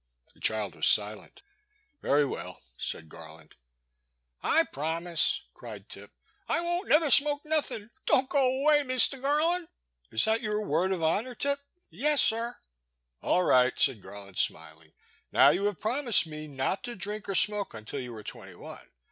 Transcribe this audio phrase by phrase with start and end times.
[0.33, 1.43] The child was silent.
[1.71, 3.53] '* Very weU," said Garland.
[4.41, 6.11] I promise!" cried Tip,—
[6.49, 9.21] "I won't never smoke nothing,— don't go away, Mr.
[9.21, 9.67] Garland!"
[10.11, 11.59] Is that your word of honour, Tip?''
[11.91, 12.57] Yes, sir."
[12.89, 14.93] '* All right," said Garland, smiling,
[15.31, 18.89] now you have promised me not to drink or smoke until you are twenty one.